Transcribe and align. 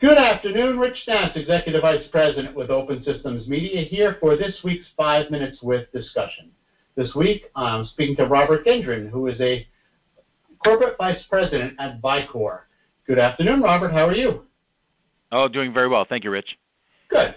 Good 0.00 0.16
afternoon, 0.16 0.78
Rich 0.78 0.96
Nass, 1.08 1.32
Executive 1.36 1.82
Vice 1.82 2.06
President 2.10 2.56
with 2.56 2.70
Open 2.70 3.04
Systems 3.04 3.46
Media, 3.46 3.84
here 3.84 4.16
for 4.18 4.34
this 4.34 4.58
week's 4.64 4.86
Five 4.96 5.30
Minutes 5.30 5.58
with 5.62 5.92
discussion. 5.92 6.50
This 6.96 7.14
week, 7.14 7.42
I'm 7.54 7.84
speaking 7.84 8.16
to 8.16 8.24
Robert 8.24 8.64
Gendron, 8.64 9.10
who 9.10 9.26
is 9.26 9.38
a 9.42 9.68
Corporate 10.64 10.96
Vice 10.96 11.22
President 11.28 11.74
at 11.78 12.00
Vicor. 12.00 12.60
Good 13.06 13.18
afternoon, 13.18 13.60
Robert. 13.60 13.92
How 13.92 14.08
are 14.08 14.14
you? 14.14 14.44
Oh, 15.32 15.48
doing 15.48 15.70
very 15.70 15.88
well. 15.88 16.06
Thank 16.08 16.24
you, 16.24 16.30
Rich. 16.30 16.56
Good. 17.10 17.34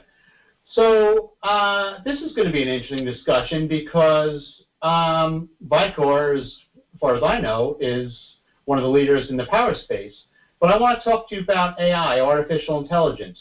So 0.72 1.34
uh, 1.44 1.98
this 2.06 2.22
is 2.22 2.32
going 2.34 2.48
to 2.48 2.54
be 2.54 2.62
an 2.62 2.70
interesting 2.70 3.04
discussion 3.04 3.68
because 3.68 4.64
um, 4.82 5.50
Vicor, 5.68 6.40
as 6.40 6.56
far 7.02 7.14
as 7.14 7.24
I 7.24 7.42
know, 7.42 7.76
is 7.82 8.18
one 8.64 8.78
of 8.78 8.84
the 8.86 8.90
leaders 8.90 9.30
in 9.30 9.36
the 9.36 9.48
power 9.48 9.76
space. 9.76 10.16
But 10.64 10.72
I 10.72 10.78
want 10.78 10.98
to 10.98 11.04
talk 11.04 11.28
to 11.28 11.36
you 11.36 11.42
about 11.42 11.78
AI, 11.78 12.22
artificial 12.22 12.80
intelligence, 12.80 13.38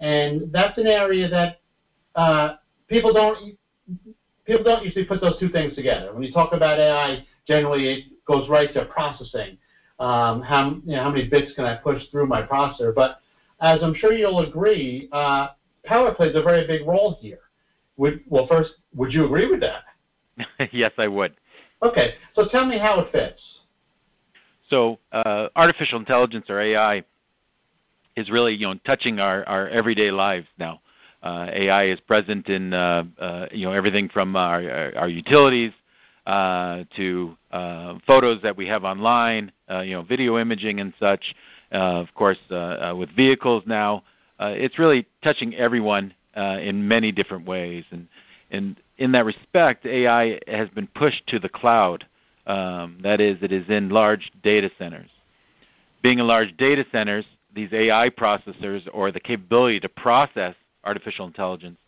and 0.00 0.50
that's 0.52 0.76
an 0.78 0.88
area 0.88 1.28
that 1.28 1.60
uh, 2.16 2.56
people 2.88 3.12
don't 3.12 3.56
people 4.44 4.64
don't 4.64 4.84
usually 4.84 5.04
put 5.04 5.20
those 5.20 5.38
two 5.38 5.48
things 5.48 5.76
together. 5.76 6.12
When 6.12 6.24
you 6.24 6.32
talk 6.32 6.52
about 6.52 6.80
AI, 6.80 7.24
generally 7.46 7.88
it 7.88 8.04
goes 8.26 8.48
right 8.48 8.74
to 8.74 8.84
processing. 8.86 9.58
Um, 10.00 10.42
how 10.42 10.80
you 10.84 10.96
know, 10.96 11.04
how 11.04 11.10
many 11.10 11.28
bits 11.28 11.52
can 11.54 11.64
I 11.64 11.76
push 11.76 12.02
through 12.10 12.26
my 12.26 12.42
processor? 12.42 12.92
But 12.92 13.20
as 13.60 13.78
I'm 13.80 13.94
sure 13.94 14.12
you'll 14.12 14.40
agree, 14.40 15.08
uh, 15.12 15.50
power 15.84 16.12
plays 16.16 16.34
a 16.34 16.42
very 16.42 16.66
big 16.66 16.84
role 16.84 17.16
here. 17.20 17.42
Would, 17.96 18.24
well, 18.26 18.48
first, 18.48 18.72
would 18.92 19.12
you 19.12 19.24
agree 19.24 19.48
with 19.48 19.60
that? 19.60 20.68
yes, 20.72 20.90
I 20.98 21.06
would. 21.06 21.36
Okay, 21.84 22.14
so 22.34 22.48
tell 22.48 22.66
me 22.66 22.76
how 22.76 22.98
it 23.02 23.12
fits. 23.12 23.40
So, 24.70 24.98
uh, 25.12 25.48
artificial 25.54 25.98
intelligence 25.98 26.46
or 26.48 26.60
AI 26.60 27.04
is 28.16 28.30
really 28.30 28.54
you 28.54 28.66
know 28.66 28.74
touching 28.84 29.20
our, 29.20 29.44
our 29.48 29.68
everyday 29.68 30.10
lives 30.10 30.48
now. 30.58 30.80
Uh, 31.22 31.48
AI 31.52 31.86
is 31.86 32.00
present 32.00 32.48
in 32.48 32.72
uh, 32.72 33.04
uh, 33.18 33.46
you 33.52 33.66
know 33.66 33.72
everything 33.72 34.08
from 34.08 34.34
our, 34.36 34.92
our 34.96 35.08
utilities 35.08 35.72
uh, 36.26 36.84
to 36.96 37.36
uh, 37.52 37.98
photos 38.06 38.42
that 38.42 38.56
we 38.56 38.66
have 38.66 38.84
online, 38.84 39.52
uh, 39.70 39.80
you 39.80 39.92
know 39.92 40.02
video 40.02 40.38
imaging 40.38 40.80
and 40.80 40.92
such. 40.98 41.34
of 41.70 42.12
course, 42.14 42.38
with 42.96 43.10
vehicles 43.14 43.62
now, 43.66 44.02
it's 44.40 44.78
really 44.78 45.06
touching 45.22 45.54
everyone 45.54 46.12
in 46.36 46.86
many 46.86 47.12
different 47.12 47.46
ways. 47.46 47.84
And, 47.90 48.08
and 48.50 48.76
in 48.98 49.12
that 49.12 49.24
respect, 49.24 49.86
AI 49.86 50.40
has 50.48 50.68
been 50.70 50.86
pushed 50.88 51.26
to 51.28 51.38
the 51.38 51.48
cloud. 51.48 52.06
Um, 52.46 52.98
that 53.02 53.20
is, 53.20 53.38
it 53.42 53.52
is 53.52 53.68
in 53.68 53.88
large 53.88 54.30
data 54.42 54.70
centers. 54.78 55.10
Being 56.02 56.20
in 56.20 56.26
large 56.26 56.56
data 56.56 56.84
centers, 56.92 57.24
these 57.54 57.72
AI 57.72 58.10
processors 58.10 58.86
or 58.92 59.10
the 59.10 59.18
capability 59.18 59.80
to 59.80 59.88
process 59.88 60.54
artificial 60.84 61.26
intelligence 61.26 61.78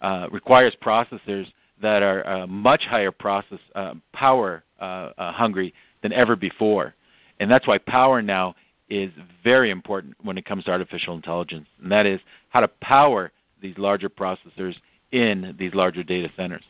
uh, 0.00 0.28
requires 0.30 0.74
processors 0.82 1.52
that 1.82 2.02
are 2.02 2.26
uh, 2.26 2.46
much 2.46 2.84
higher 2.84 3.10
process 3.10 3.58
uh, 3.74 3.94
power 4.12 4.64
uh, 4.80 5.10
uh, 5.18 5.32
hungry 5.32 5.74
than 6.02 6.12
ever 6.12 6.36
before, 6.36 6.94
and 7.40 7.50
that's 7.50 7.66
why 7.66 7.76
power 7.76 8.22
now 8.22 8.54
is 8.88 9.10
very 9.42 9.70
important 9.70 10.14
when 10.22 10.38
it 10.38 10.44
comes 10.44 10.64
to 10.64 10.70
artificial 10.70 11.14
intelligence, 11.14 11.66
and 11.82 11.90
that 11.90 12.06
is 12.06 12.20
how 12.50 12.60
to 12.60 12.68
power 12.80 13.32
these 13.60 13.76
larger 13.78 14.08
processors 14.08 14.76
in 15.12 15.54
these 15.58 15.74
larger 15.74 16.02
data 16.02 16.30
centers. 16.36 16.62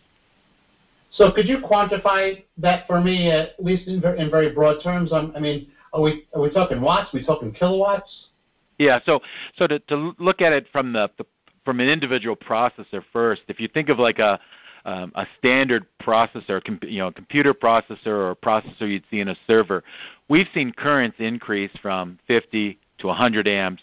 So 1.12 1.30
could 1.32 1.46
you 1.46 1.58
quantify 1.58 2.44
that 2.58 2.86
for 2.86 3.00
me, 3.00 3.30
at 3.30 3.62
least 3.62 3.88
in, 3.88 4.04
in 4.16 4.30
very 4.30 4.52
broad 4.52 4.82
terms? 4.82 5.12
Um, 5.12 5.32
I 5.36 5.40
mean, 5.40 5.68
are 5.92 6.02
we 6.02 6.26
are 6.34 6.42
we 6.42 6.50
talking 6.50 6.80
watts? 6.80 7.14
Are 7.14 7.18
we 7.18 7.24
talking 7.24 7.52
kilowatts? 7.52 8.28
Yeah. 8.78 9.00
So 9.06 9.20
so 9.56 9.66
to, 9.66 9.78
to 9.80 10.14
look 10.18 10.42
at 10.42 10.52
it 10.52 10.66
from 10.72 10.92
the, 10.92 11.10
the 11.18 11.24
from 11.64 11.80
an 11.80 11.88
individual 11.88 12.36
processor 12.36 13.02
first, 13.12 13.42
if 13.48 13.60
you 13.60 13.68
think 13.68 13.88
of 13.88 13.98
like 13.98 14.18
a 14.18 14.38
um, 14.86 15.10
a 15.16 15.26
standard 15.36 15.84
processor, 16.00 16.62
com- 16.64 16.78
you 16.82 16.98
know, 16.98 17.08
a 17.08 17.12
computer 17.12 17.52
processor 17.52 18.06
or 18.06 18.30
a 18.30 18.36
processor 18.36 18.88
you'd 18.88 19.02
see 19.10 19.18
in 19.18 19.28
a 19.28 19.36
server, 19.46 19.82
we've 20.28 20.46
seen 20.54 20.72
currents 20.72 21.16
increase 21.18 21.72
from 21.82 22.18
50 22.28 22.78
to 22.98 23.06
100 23.08 23.48
amps 23.48 23.82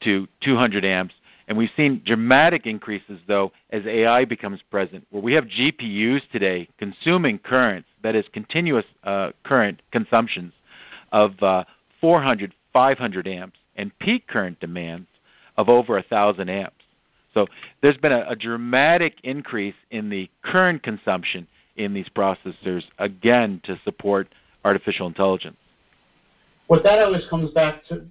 to 0.00 0.28
200 0.42 0.84
amps 0.84 1.14
and 1.48 1.58
we've 1.58 1.70
seen 1.76 2.02
dramatic 2.04 2.66
increases, 2.66 3.20
though, 3.26 3.52
as 3.70 3.84
AI 3.86 4.24
becomes 4.24 4.60
present, 4.70 5.06
where 5.10 5.22
we 5.22 5.32
have 5.34 5.44
GPUs 5.44 6.22
today 6.30 6.68
consuming 6.78 7.38
currents, 7.38 7.88
that 8.02 8.14
is, 8.14 8.24
continuous 8.32 8.84
uh, 9.04 9.32
current 9.44 9.82
consumptions 9.90 10.52
of 11.10 11.40
uh, 11.42 11.64
400, 12.00 12.54
500 12.72 13.28
amps, 13.28 13.58
and 13.76 13.96
peak 13.98 14.26
current 14.26 14.58
demands 14.60 15.08
of 15.56 15.68
over 15.68 15.94
1,000 15.94 16.48
amps. 16.48 16.74
So 17.34 17.46
there's 17.80 17.96
been 17.96 18.12
a, 18.12 18.24
a 18.28 18.36
dramatic 18.36 19.16
increase 19.22 19.74
in 19.90 20.10
the 20.10 20.30
current 20.42 20.82
consumption 20.82 21.46
in 21.76 21.94
these 21.94 22.08
processors, 22.14 22.84
again, 22.98 23.60
to 23.64 23.80
support 23.84 24.28
artificial 24.64 25.06
intelligence. 25.06 25.56
What 26.66 26.82
that 26.84 27.00
always 27.00 27.26
comes 27.28 27.50
back 27.50 27.84
to, 27.86 28.06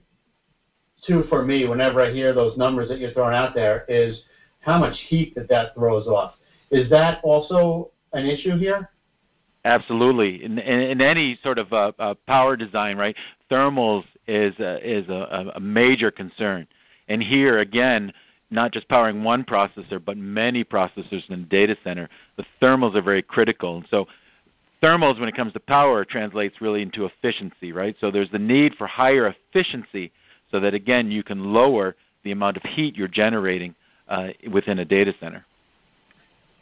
too 1.06 1.25
for 1.29 1.44
me 1.44 1.67
whenever 1.67 2.01
I 2.01 2.12
hear 2.12 2.34
those 2.34 2.57
numbers 2.57 2.89
that 2.89 3.00
you're 3.00 3.12
throwing 3.12 3.35
out 3.35 3.56
there 3.56 3.85
is 3.88 4.22
how 4.59 4.78
much 4.78 4.95
heat 5.07 5.34
that 5.35 5.50
that 5.50 5.73
throws 5.73 6.07
off. 6.07 6.35
Is 6.69 6.89
that 6.89 7.19
also 7.23 7.91
an 8.13 8.25
issue 8.25 8.57
here? 8.57 8.89
Absolutely. 9.66 10.44
In, 10.44 10.57
in, 10.57 10.79
in 10.79 11.01
any 11.01 11.40
sort 11.44 11.59
of 11.59 11.72
uh, 11.72 11.91
uh, 12.00 12.16
power 12.28 12.56
design, 12.56 12.97
right, 12.97 13.16
thermals 13.51 14.06
is 14.28 14.56
is 14.57 15.07
a, 15.09 15.51
a 15.56 15.59
major 15.59 16.09
concern. 16.11 16.67
And 17.07 17.22
here 17.22 17.59
again, 17.59 18.13
not 18.50 18.72
just 18.72 18.88
powering 18.88 19.23
one 19.23 19.44
processor, 19.44 20.03
but 20.03 20.17
many 20.17 20.63
processors 20.63 21.29
in 21.29 21.41
the 21.41 21.47
data 21.47 21.75
center, 21.84 22.09
the 22.38 22.45
thermals 22.61 22.95
are 22.95 23.01
very 23.01 23.22
critical. 23.22 23.78
And 23.78 23.88
so 23.90 24.07
thermals, 24.81 25.19
when 25.19 25.29
it 25.29 25.35
comes 25.35 25.53
to 25.53 25.59
power, 25.59 26.06
translates 26.06 26.61
really 26.61 26.81
into 26.81 27.06
efficiency, 27.06 27.72
right? 27.72 27.95
So 28.00 28.11
there's 28.11 28.29
the 28.29 28.40
need 28.40 28.75
for 28.75 28.88
higher 28.88 29.28
efficiency 29.28 30.11
so 30.51 30.59
that 30.59 30.73
again 30.73 31.09
you 31.09 31.23
can 31.23 31.53
lower 31.53 31.95
the 32.23 32.31
amount 32.31 32.57
of 32.57 32.63
heat 32.63 32.95
you're 32.95 33.07
generating 33.07 33.73
uh, 34.07 34.29
within 34.51 34.79
a 34.79 34.85
data 34.85 35.13
center. 35.19 35.45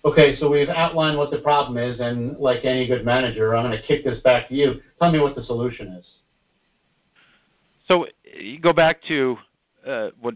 Okay, 0.06 0.38
so 0.40 0.50
we've 0.50 0.70
outlined 0.70 1.18
what 1.18 1.30
the 1.30 1.40
problem 1.40 1.78
is, 1.78 2.00
and 2.00 2.38
like 2.38 2.64
any 2.64 2.88
good 2.88 3.04
manager, 3.04 3.54
I'm 3.56 3.70
going 3.70 3.78
to 3.78 3.86
kick 3.86 4.06
this 4.06 4.22
back 4.22 4.48
to 4.48 4.56
you. 4.56 4.82
Tell 5.00 5.12
me 5.12 5.20
what 5.20 5.36
the 5.36 5.44
solution 5.44 5.90
is. 5.90 6.06
So 7.88 8.08
you 8.24 8.60
go 8.60 8.72
back 8.72 9.02
to 9.10 9.38
uh, 9.86 10.10
what 10.22 10.36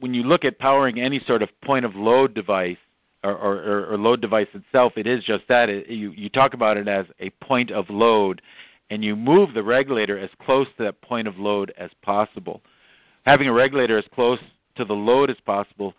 when 0.00 0.12
you 0.12 0.24
look 0.24 0.44
at 0.44 0.58
powering 0.58 0.98
any 0.98 1.20
sort 1.20 1.42
of 1.42 1.48
point 1.62 1.84
of 1.84 1.94
load 1.94 2.34
device 2.34 2.76
or, 3.22 3.32
or, 3.32 3.92
or 3.92 3.96
load 3.96 4.20
device 4.20 4.48
itself, 4.54 4.94
it 4.96 5.06
is 5.06 5.22
just 5.22 5.44
that. 5.48 5.68
It, 5.68 5.88
you, 5.88 6.12
you 6.12 6.28
talk 6.28 6.54
about 6.54 6.76
it 6.76 6.88
as 6.88 7.06
a 7.20 7.30
point 7.30 7.70
of 7.70 7.88
load, 7.88 8.42
and 8.90 9.04
you 9.04 9.14
move 9.14 9.54
the 9.54 9.62
regulator 9.62 10.18
as 10.18 10.30
close 10.44 10.66
to 10.78 10.84
that 10.84 11.00
point 11.00 11.28
of 11.28 11.38
load 11.38 11.72
as 11.78 11.90
possible 12.02 12.60
having 13.26 13.48
a 13.48 13.52
regulator 13.52 13.98
as 13.98 14.04
close 14.14 14.38
to 14.76 14.84
the 14.84 14.94
load 14.94 15.30
as 15.30 15.36
possible 15.44 15.94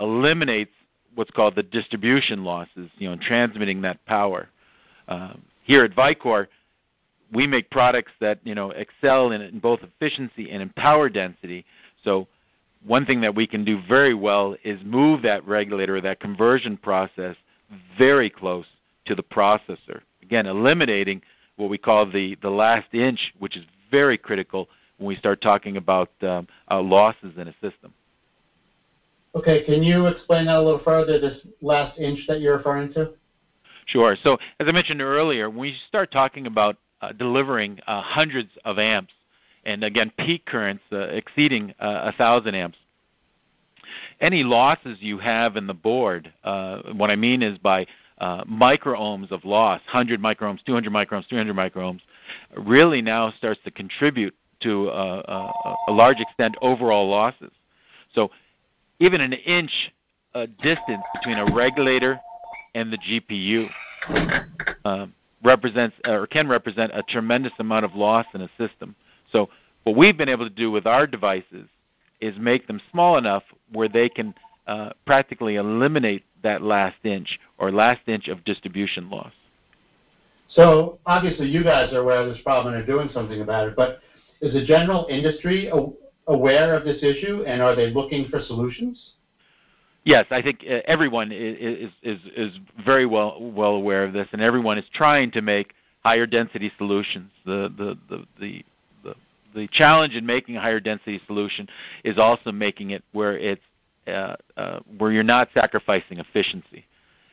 eliminates 0.00 0.72
what's 1.14 1.30
called 1.30 1.54
the 1.54 1.62
distribution 1.62 2.44
losses, 2.44 2.90
you 2.98 3.08
know, 3.08 3.16
transmitting 3.20 3.82
that 3.82 4.04
power. 4.06 4.48
Uh, 5.08 5.34
here 5.62 5.84
at 5.84 5.94
Vicor, 5.94 6.48
we 7.32 7.46
make 7.46 7.70
products 7.70 8.12
that 8.20 8.40
you 8.44 8.54
know 8.54 8.70
excel 8.70 9.30
in, 9.32 9.40
in 9.40 9.58
both 9.58 9.80
efficiency 9.82 10.50
and 10.50 10.60
in 10.60 10.68
power 10.70 11.08
density. 11.08 11.64
So 12.04 12.26
one 12.84 13.06
thing 13.06 13.20
that 13.20 13.34
we 13.34 13.46
can 13.46 13.64
do 13.64 13.80
very 13.88 14.14
well 14.14 14.56
is 14.64 14.80
move 14.84 15.22
that 15.22 15.46
regulator, 15.46 16.00
that 16.00 16.20
conversion 16.20 16.76
process, 16.76 17.36
very 17.96 18.28
close 18.28 18.66
to 19.06 19.14
the 19.14 19.22
processor. 19.22 20.00
Again, 20.22 20.46
eliminating 20.46 21.22
what 21.56 21.70
we 21.70 21.78
call 21.78 22.10
the, 22.10 22.36
the 22.42 22.50
last 22.50 22.92
inch, 22.92 23.32
which 23.38 23.56
is 23.56 23.64
very 23.90 24.18
critical 24.18 24.68
when 25.02 25.08
we 25.08 25.16
start 25.16 25.40
talking 25.40 25.76
about 25.76 26.10
um, 26.22 26.46
uh, 26.70 26.80
losses 26.80 27.32
in 27.36 27.48
a 27.48 27.52
system. 27.54 27.92
Okay, 29.34 29.64
can 29.64 29.82
you 29.82 30.06
explain 30.06 30.46
that 30.46 30.56
a 30.56 30.62
little 30.62 30.80
further, 30.84 31.18
this 31.18 31.38
last 31.60 31.98
inch 31.98 32.20
that 32.28 32.40
you're 32.40 32.56
referring 32.56 32.92
to? 32.92 33.10
Sure. 33.86 34.16
So, 34.22 34.34
as 34.60 34.68
I 34.68 34.72
mentioned 34.72 35.02
earlier, 35.02 35.50
when 35.50 35.58
we 35.58 35.76
start 35.88 36.12
talking 36.12 36.46
about 36.46 36.76
uh, 37.00 37.12
delivering 37.12 37.80
uh, 37.86 38.00
hundreds 38.02 38.50
of 38.64 38.78
amps, 38.78 39.12
and 39.64 39.82
again, 39.82 40.12
peak 40.18 40.44
currents 40.44 40.84
uh, 40.92 40.98
exceeding 40.98 41.74
uh, 41.80 42.12
1,000 42.16 42.54
amps, 42.54 42.78
any 44.20 44.44
losses 44.44 44.98
you 45.00 45.18
have 45.18 45.56
in 45.56 45.66
the 45.66 45.74
board, 45.74 46.32
uh, 46.44 46.92
what 46.92 47.10
I 47.10 47.16
mean 47.16 47.42
is 47.42 47.58
by 47.58 47.86
uh, 48.18 48.44
microohms 48.44 49.32
of 49.32 49.44
loss, 49.44 49.80
100 49.86 50.20
microohms, 50.20 50.62
200 50.64 50.92
microohms, 50.92 51.28
300 51.28 51.56
microohms, 51.56 52.00
really 52.56 53.02
now 53.02 53.32
starts 53.32 53.60
to 53.64 53.70
contribute 53.70 54.34
to 54.62 54.88
a, 54.88 55.18
a, 55.18 55.74
a 55.88 55.92
large 55.92 56.20
extent 56.20 56.56
overall 56.62 57.08
losses. 57.08 57.50
So 58.14 58.30
even 59.00 59.20
an 59.20 59.32
inch 59.32 59.92
uh, 60.34 60.46
distance 60.62 61.02
between 61.14 61.38
a 61.38 61.52
regulator 61.54 62.20
and 62.74 62.92
the 62.92 62.98
GPU 62.98 63.68
uh, 64.84 65.06
represents 65.42 65.96
or 66.06 66.26
can 66.26 66.48
represent 66.48 66.92
a 66.94 67.02
tremendous 67.02 67.52
amount 67.58 67.84
of 67.84 67.94
loss 67.94 68.26
in 68.34 68.42
a 68.42 68.50
system. 68.58 68.94
So 69.30 69.50
what 69.84 69.96
we've 69.96 70.16
been 70.16 70.28
able 70.28 70.48
to 70.48 70.54
do 70.54 70.70
with 70.70 70.86
our 70.86 71.06
devices 71.06 71.68
is 72.20 72.34
make 72.38 72.66
them 72.66 72.80
small 72.90 73.18
enough 73.18 73.42
where 73.72 73.88
they 73.88 74.08
can 74.08 74.34
uh, 74.66 74.90
practically 75.06 75.56
eliminate 75.56 76.24
that 76.42 76.62
last 76.62 76.96
inch 77.04 77.38
or 77.58 77.70
last 77.70 78.00
inch 78.06 78.28
of 78.28 78.44
distribution 78.44 79.10
loss. 79.10 79.32
So 80.48 80.98
obviously 81.06 81.48
you 81.48 81.64
guys 81.64 81.92
are 81.92 82.00
aware 82.00 82.18
of 82.18 82.32
this 82.32 82.42
problem 82.42 82.74
and 82.74 82.82
are 82.82 82.86
doing 82.86 83.08
something 83.12 83.40
about 83.40 83.68
it, 83.68 83.76
but 83.76 84.00
is 84.42 84.52
the 84.52 84.64
general 84.64 85.06
industry 85.08 85.70
aware 86.26 86.74
of 86.74 86.84
this 86.84 87.02
issue 87.02 87.44
and 87.46 87.62
are 87.62 87.74
they 87.74 87.90
looking 87.90 88.28
for 88.28 88.42
solutions? 88.42 89.12
Yes, 90.04 90.26
I 90.30 90.42
think 90.42 90.64
uh, 90.68 90.80
everyone 90.86 91.30
is, 91.30 91.90
is, 92.02 92.18
is 92.36 92.52
very 92.84 93.06
well, 93.06 93.38
well 93.40 93.76
aware 93.76 94.04
of 94.04 94.12
this 94.12 94.26
and 94.32 94.42
everyone 94.42 94.76
is 94.76 94.84
trying 94.92 95.30
to 95.30 95.42
make 95.42 95.74
higher 96.04 96.26
density 96.26 96.72
solutions. 96.76 97.30
The, 97.46 97.72
the, 97.78 97.98
the, 98.08 98.26
the, 98.40 98.64
the, 99.04 99.14
the 99.54 99.68
challenge 99.68 100.14
in 100.14 100.26
making 100.26 100.56
a 100.56 100.60
higher 100.60 100.80
density 100.80 101.20
solution 101.26 101.68
is 102.02 102.18
also 102.18 102.50
making 102.50 102.90
it 102.90 103.04
where 103.12 103.38
it's 103.38 103.62
uh, 104.08 104.34
uh, 104.56 104.80
where 104.98 105.12
you're 105.12 105.22
not 105.22 105.48
sacrificing 105.54 106.18
efficiency. 106.18 106.84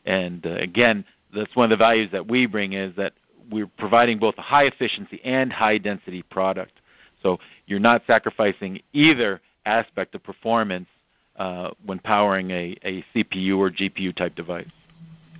And 0.06 0.46
uh, 0.46 0.52
again, 0.60 1.04
that's 1.36 1.56
one 1.56 1.64
of 1.64 1.72
the 1.72 1.84
values 1.84 2.10
that 2.12 2.28
we 2.28 2.46
bring 2.46 2.74
is 2.74 2.96
that 2.96 3.14
we're 3.52 3.66
providing 3.66 4.20
both 4.20 4.36
a 4.38 4.44
high 4.44 4.66
efficiency 4.66 5.20
and 5.24 5.52
high 5.52 5.80
density 5.80 6.22
product. 6.22 6.74
So 7.22 7.40
you're 7.66 7.80
not 7.80 8.04
sacrificing 8.08 8.82
either 8.94 9.42
aspect 9.66 10.16
of 10.16 10.24
performance 10.24 10.88
uh, 11.36 11.72
when 11.86 12.00
powering 12.00 12.52
a, 12.52 12.76
a 12.84 13.04
CPU 13.16 13.58
or 13.58 13.72
GPU 13.72 14.16
type 14.16 14.36
device. 14.36 14.68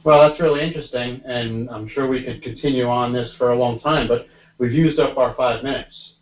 Well, 0.04 0.28
that's 0.28 0.40
really 0.40 0.66
interesting, 0.66 1.22
and 1.26 1.70
I'm 1.70 1.90
sure 1.90 2.08
we 2.08 2.24
could 2.24 2.42
continue 2.42 2.86
on 2.86 3.12
this 3.12 3.32
for 3.38 3.52
a 3.52 3.58
long 3.58 3.82
time, 3.82 4.08
but 4.08 4.28
we've 4.58 4.72
used 4.72 4.98
up 4.98 5.18
our 5.18 5.36
five 5.36 5.64
minutes. 5.64 6.14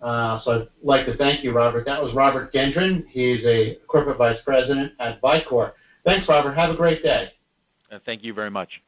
Uh, 0.00 0.40
so 0.44 0.50
I'd 0.52 0.68
like 0.82 1.06
to 1.06 1.16
thank 1.16 1.44
you, 1.44 1.52
Robert. 1.52 1.84
That 1.84 2.02
was 2.02 2.14
Robert 2.14 2.52
Gendron. 2.54 3.04
He's 3.10 3.44
a 3.44 3.78
corporate 3.86 4.16
vice 4.16 4.38
president 4.44 4.92
at 4.98 5.20
Vicor. 5.20 5.72
Thanks, 6.04 6.26
Robert. 6.28 6.54
Have 6.54 6.70
a 6.70 6.76
great 6.76 7.02
day. 7.02 7.32
Uh, 7.90 7.98
thank 8.06 8.24
you 8.24 8.32
very 8.32 8.50
much. 8.50 8.80